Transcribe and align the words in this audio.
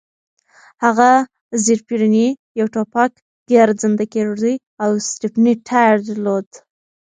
هغه 0.83 1.09
زېرپېرني، 1.63 2.27
یو 2.59 2.67
ټوپک، 2.73 3.11
ګرځنده 3.51 4.05
کېږدۍ 4.13 4.55
او 4.83 4.89
یو 4.95 5.01
سټپني 5.09 5.53
ټایر 5.67 5.97
درلود. 6.07 6.47